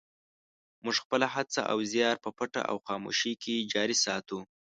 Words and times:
موږ 0.83 0.95
خپله 1.03 1.27
هڅه 1.35 1.61
او 1.71 1.77
زیار 1.91 2.15
په 2.23 2.29
پټه 2.37 2.61
او 2.71 2.77
خاموشۍ 2.85 3.33
کې 3.43 3.67
جاري 3.73 3.97
ساتو. 4.05 4.39